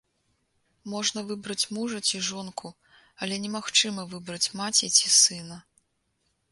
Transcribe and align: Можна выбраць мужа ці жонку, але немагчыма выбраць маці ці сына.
Можна 0.93 1.23
выбраць 1.31 1.69
мужа 1.75 1.97
ці 2.11 2.21
жонку, 2.29 2.67
але 3.25 3.35
немагчыма 3.45 4.09
выбраць 4.17 4.53
маці 4.63 4.93
ці 5.01 5.07
сына. 5.21 5.57